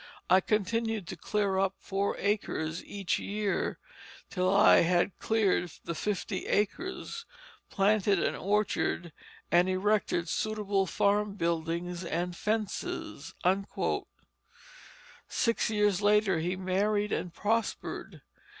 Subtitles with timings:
[0.31, 3.77] I continued to clear up four acres each year
[4.31, 7.27] till I had cleared the fifty acres,
[7.69, 9.13] planted an orchard
[9.51, 13.35] and erected suitable farm buildings and fences."
[15.27, 18.23] Six years later he married and prospered.